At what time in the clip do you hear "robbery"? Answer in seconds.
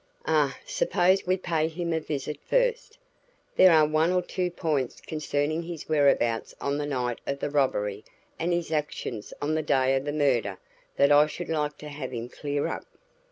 7.51-8.03